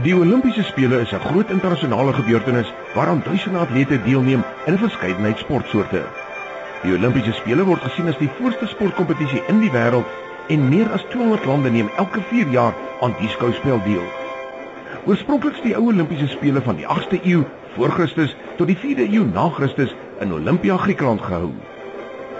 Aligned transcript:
Die 0.00 0.14
Olimpiese 0.14 0.62
spele 0.64 1.00
is 1.00 1.12
'n 1.12 1.20
groot 1.20 1.50
internasionale 1.50 2.12
gebeurtenis 2.12 2.72
waaraan 2.94 3.22
duisende 3.24 3.58
atlete 3.58 4.02
deelneem 4.02 4.42
in 4.64 4.72
'n 4.72 4.78
verskeidenheid 4.78 5.38
sportsoorte. 5.38 6.02
Die 6.82 6.92
Olimpiese 6.92 7.32
spele 7.32 7.64
word 7.64 7.82
gesien 7.82 8.08
as 8.08 8.16
die 8.18 8.30
voorste 8.38 8.66
sportkompetisie 8.66 9.42
in 9.48 9.60
die 9.60 9.70
wêreld 9.70 10.08
en 10.48 10.68
meer 10.68 10.90
as 10.92 11.04
200 11.10 11.44
lande 11.44 11.70
neem 11.70 11.90
elke 11.96 12.20
4 12.20 12.48
jaar 12.48 12.72
aan 13.00 13.14
die 13.20 13.28
skouspel 13.28 13.80
deel. 13.84 14.02
Oorspronklik 15.04 15.54
is 15.54 15.62
die 15.62 15.76
ou 15.76 15.86
Olimpiese 15.86 16.28
spele 16.28 16.60
van 16.62 16.76
die 16.76 16.86
8ste 16.86 17.20
eeu 17.24 17.44
voor 17.74 17.90
Christus 17.90 18.36
tot 18.56 18.66
die 18.66 18.76
4de 18.76 19.12
eeu 19.12 19.24
na 19.24 19.48
Christus 19.48 19.94
in 20.20 20.32
Olympia, 20.32 20.76
Griekeland 20.76 21.22
gehou. 21.22 21.50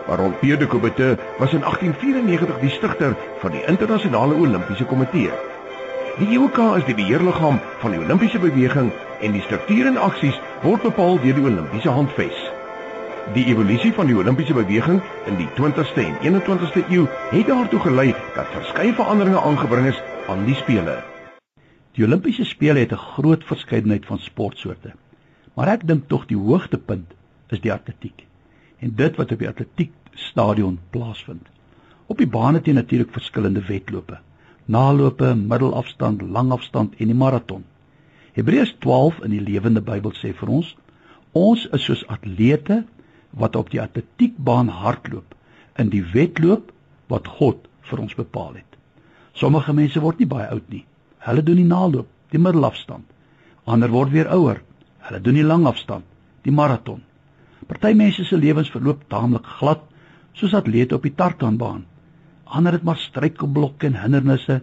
Baron 0.06 0.38
Pierre 0.38 0.58
de 0.58 0.66
Coubertin 0.66 1.18
was 1.38 1.52
in 1.52 1.62
1894 1.64 2.58
die 2.60 2.70
stigter 2.70 3.14
van 3.38 3.50
die 3.50 3.64
internasionale 3.64 4.34
Olimpiese 4.34 4.84
komitee. 4.84 5.30
Die 6.20 6.26
IOC 6.28 6.58
is 6.76 6.84
die 6.84 6.94
beheerliggaam 6.94 7.56
van 7.80 7.94
die 7.94 7.98
Olimpiese 8.02 8.36
beweging 8.38 8.90
en 9.24 9.32
die 9.32 9.40
strukture 9.46 9.88
en 9.88 9.96
aksies 9.96 10.36
word 10.60 10.82
bepaal 10.84 11.16
deur 11.22 11.38
die 11.38 11.44
Olimpiese 11.48 11.92
handves. 11.96 12.40
Die 13.32 13.46
evolusie 13.48 13.94
van 13.96 14.10
die 14.10 14.16
Olimpiese 14.20 14.52
beweging 14.52 14.98
in 15.30 15.38
die 15.38 15.46
20ste 15.56 16.02
en 16.04 16.18
21ste 16.20 16.82
eeu 16.92 17.06
het 17.30 17.48
daartoe 17.48 17.80
gelei 17.80 18.10
dat 18.34 18.50
verskeie 18.52 18.92
veranderinge 18.98 19.40
aangebring 19.40 19.88
is 19.88 20.02
aan 20.28 20.44
die 20.44 20.56
spele. 20.58 20.98
Die 21.96 22.04
Olimpiese 22.04 22.44
spele 22.44 22.84
het 22.84 22.92
'n 22.92 23.06
groot 23.14 23.44
verskeidenheid 23.48 24.04
van 24.06 24.18
sportsoorte. 24.18 24.92
Maar 25.54 25.68
ek 25.68 25.86
dink 25.86 26.08
tog 26.08 26.26
die 26.26 26.36
hoogtepunt 26.36 27.14
is 27.48 27.60
die 27.60 27.72
atletiek. 27.72 28.26
En 28.80 28.92
dit 28.94 29.16
wat 29.16 29.32
op 29.32 29.38
die 29.38 29.48
atletiekstadion 29.48 30.78
plaasvind. 30.90 31.48
Op 32.06 32.18
die 32.18 32.28
bane 32.28 32.60
teen 32.60 32.74
natuurlik 32.74 33.12
verskillende 33.12 33.64
wedlope 33.64 34.18
nalope, 34.66 35.34
middelafstand, 35.34 36.22
langafstand 36.22 36.94
en 36.98 37.10
die 37.10 37.16
maraton. 37.16 37.64
Hebreërs 38.36 38.76
12 38.80 39.20
in 39.26 39.34
die 39.34 39.42
Lewende 39.42 39.82
Bybel 39.84 40.14
sê 40.16 40.32
vir 40.36 40.48
ons: 40.48 40.72
Ons 41.32 41.66
is 41.72 41.84
soos 41.84 42.04
atlete 42.08 42.82
wat 43.30 43.56
op 43.56 43.70
die 43.72 43.80
atletiekbaan 43.80 44.68
hardloop 44.68 45.34
in 45.80 45.90
die 45.92 46.04
wedloop 46.12 46.72
wat 47.08 47.28
God 47.38 47.68
vir 47.88 48.02
ons 48.04 48.16
bepaal 48.16 48.54
het. 48.60 48.78
Sommige 49.32 49.72
mense 49.72 50.00
word 50.00 50.20
nie 50.20 50.28
baie 50.28 50.48
oud 50.52 50.68
nie. 50.68 50.84
Hulle 51.24 51.42
doen 51.42 51.60
die 51.60 51.68
naloop, 51.68 52.08
die 52.32 52.40
middelafstand. 52.40 53.06
Ander 53.64 53.92
word 53.92 54.12
weer 54.12 54.28
ouer. 54.32 54.60
Hulle 55.08 55.20
doen 55.20 55.38
die 55.38 55.46
langafstand, 55.46 56.04
die 56.44 56.52
maraton. 56.52 57.02
Party 57.68 57.94
mense 57.96 58.24
se 58.24 58.36
lewens 58.36 58.70
verloop 58.70 59.06
taamlik 59.08 59.46
glad, 59.58 59.80
soos 60.36 60.54
atlete 60.56 60.96
op 60.96 61.06
die 61.06 61.14
tartanbaan 61.16 61.84
ander 62.52 62.76
het 62.76 62.84
maar 62.86 63.00
struikelblokke 63.00 63.88
en 63.88 63.98
hindernisse 64.00 64.60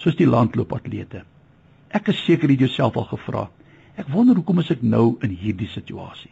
soos 0.00 0.16
die 0.18 0.28
landloopatlete. 0.28 1.24
Ek 1.90 2.10
is 2.12 2.20
seker 2.26 2.48
jy 2.50 2.58
het 2.58 2.68
jouself 2.68 2.98
al 3.00 3.08
gevra. 3.10 3.46
Ek 3.98 4.08
wonder 4.12 4.38
hoekom 4.38 4.62
is 4.62 4.70
ek 4.72 4.84
nou 4.86 5.16
in 5.26 5.32
hierdie 5.34 5.68
situasie? 5.72 6.30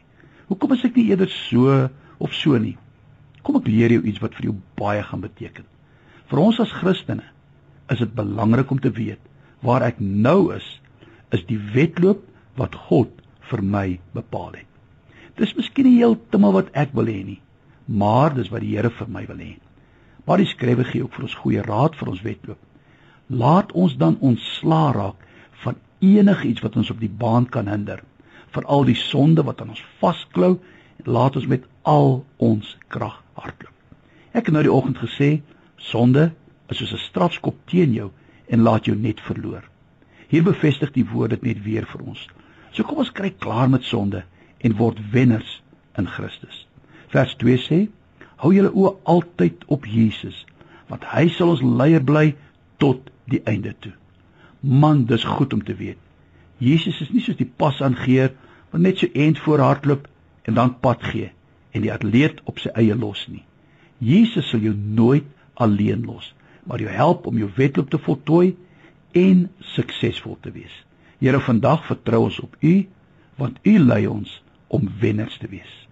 Hoekom 0.48 0.76
is 0.76 0.84
ek 0.86 0.96
nie 0.96 1.08
eerder 1.10 1.30
so 1.32 1.88
of 2.22 2.36
so 2.36 2.58
nie? 2.60 2.76
Kom 3.44 3.58
ek 3.58 3.68
leer 3.68 3.96
jou 3.96 4.04
iets 4.06 4.22
wat 4.22 4.36
vir 4.38 4.50
jou 4.50 4.54
baie 4.78 5.02
gaan 5.04 5.24
beteken. 5.24 5.66
Vir 6.28 6.42
ons 6.42 6.60
as 6.62 6.72
Christene 6.80 7.26
is 7.92 8.00
dit 8.02 8.14
belangrik 8.16 8.70
om 8.70 8.80
te 8.80 8.92
weet 8.92 9.20
waar 9.64 9.82
ek 9.82 9.98
nou 10.00 10.52
is, 10.54 10.66
is 11.34 11.42
die 11.48 11.58
wedloop 11.74 12.22
wat 12.60 12.76
God 12.88 13.10
vir 13.50 13.62
my 13.64 13.86
bepaal 14.14 14.54
het. 14.54 14.68
Dis 15.38 15.54
miskien 15.56 15.86
nie 15.86 16.00
heeltemal 16.00 16.54
wat 16.56 16.70
ek 16.78 16.94
wil 16.98 17.08
hê 17.10 17.20
nie, 17.24 17.40
maar 17.86 18.34
dis 18.36 18.50
wat 18.52 18.62
die 18.64 18.76
Here 18.76 18.90
vir 18.90 19.10
my 19.10 19.24
wil 19.28 19.42
hê. 19.42 19.54
Maar 20.28 20.42
die 20.42 20.50
skrywe 20.50 20.84
gee 20.84 21.02
ook 21.02 21.14
vir 21.16 21.24
ons 21.24 21.36
goeie 21.40 21.62
raad 21.64 21.94
vir 21.96 22.08
ons 22.12 22.20
wedloop. 22.20 22.58
Laat 23.32 23.72
ons 23.72 23.94
dan 23.96 24.18
ontsla 24.20 24.90
raak 24.92 25.22
van 25.62 25.78
enigiets 26.04 26.60
wat 26.60 26.76
ons 26.76 26.90
op 26.92 27.00
die 27.00 27.08
baan 27.08 27.46
kan 27.48 27.68
hinder, 27.68 28.02
veral 28.52 28.84
die 28.84 28.96
sonde 28.96 29.44
wat 29.48 29.62
aan 29.64 29.72
ons 29.72 29.84
vasklou 30.02 30.58
laat 31.08 31.36
ons 31.36 31.46
met 31.48 31.64
al 31.88 32.26
ons 32.36 32.76
krag 32.92 33.16
hardloop. 33.40 33.72
Ek 34.36 34.50
het 34.50 34.54
nou 34.54 34.62
die 34.66 34.72
oggend 34.72 35.00
gesê, 35.00 35.40
sonde 35.80 36.32
is 36.68 36.76
soos 36.76 36.92
'n 36.92 37.06
strafskop 37.08 37.56
teen 37.64 37.94
jou 37.94 38.10
en 38.48 38.62
laat 38.62 38.84
jou 38.84 38.96
net 38.96 39.20
verloor. 39.20 39.64
Hier 40.28 40.42
bevestig 40.42 40.92
die 40.92 41.06
woord 41.08 41.30
dit 41.30 41.42
net 41.42 41.62
weer 41.64 41.86
vir 41.86 42.02
ons. 42.02 42.28
So 42.72 42.82
kom 42.82 42.98
ons 42.98 43.12
kry 43.12 43.30
klaar 43.30 43.68
met 43.68 43.84
sonde 43.84 44.24
en 44.60 44.76
word 44.76 44.98
wenners 45.10 45.62
in 45.96 46.06
Christus. 46.06 46.66
Vers 47.08 47.34
2 47.34 47.56
sê: 47.56 47.88
Hou 48.38 48.52
julle 48.54 48.70
oë 48.70 48.94
altyd 49.10 49.64
op 49.74 49.86
Jesus, 49.86 50.44
want 50.88 51.06
hy 51.12 51.26
sal 51.34 51.54
ons 51.54 51.64
leier 51.64 52.04
bly 52.04 52.32
tot 52.82 53.10
die 53.30 53.40
einde 53.50 53.74
toe. 53.82 53.94
Man, 54.60 55.04
dis 55.10 55.26
goed 55.26 55.54
om 55.54 55.64
te 55.64 55.74
weet. 55.78 55.98
Jesus 56.58 57.00
is 57.02 57.10
nie 57.14 57.22
soos 57.22 57.38
die 57.38 57.50
pasaangeer 57.62 58.32
wat 58.72 58.82
net 58.82 59.02
so 59.02 59.10
eind 59.14 59.38
voor 59.42 59.62
hardloop 59.62 60.06
en 60.50 60.56
dan 60.58 60.74
pad 60.82 61.02
gee 61.10 61.30
en 61.74 61.84
die 61.84 61.92
atleet 61.92 62.40
op 62.50 62.58
sy 62.62 62.72
eie 62.78 62.96
los 62.98 63.26
nie. 63.30 63.44
Jesus 63.98 64.50
sal 64.50 64.62
jou 64.62 64.74
nooit 64.74 65.26
alleen 65.58 66.04
los, 66.06 66.32
maar 66.66 66.82
jou 66.82 66.90
help 66.90 67.26
om 67.26 67.38
jou 67.38 67.50
wedloop 67.56 67.90
te 67.90 67.98
voltooi 68.02 68.54
en 69.18 69.48
suksesvol 69.74 70.38
te 70.42 70.54
wees. 70.54 70.74
Here, 71.18 71.40
vandag 71.42 71.86
vertrou 71.90 72.24
ons 72.28 72.38
op 72.42 72.54
U 72.62 72.74
want 73.38 73.58
U 73.66 73.78
lei 73.78 74.06
ons 74.10 74.40
om 74.74 74.86
wenners 75.00 75.38
te 75.38 75.50
wees. 75.50 75.87